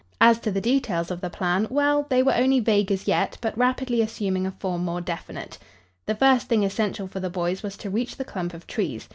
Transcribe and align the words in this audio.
As 0.19 0.39
to 0.39 0.49
the 0.49 0.61
details 0.61 1.11
of 1.11 1.21
the 1.21 1.29
plan, 1.29 1.67
well, 1.69 2.07
they 2.09 2.23
were 2.23 2.33
only 2.33 2.59
vague, 2.59 2.91
as 2.91 3.07
yet, 3.07 3.37
but 3.39 3.55
rapidly 3.55 4.01
assuming 4.01 4.47
a 4.47 4.51
form 4.53 4.83
more 4.83 4.99
definite. 4.99 5.59
The 6.07 6.15
first 6.15 6.47
thing 6.49 6.63
essential 6.63 7.05
for 7.07 7.19
the 7.19 7.29
boys 7.29 7.61
was 7.61 7.77
to 7.77 7.89
reach 7.91 8.17
the 8.17 8.25
clump 8.25 8.55
of 8.55 8.65
trees. 8.65 9.09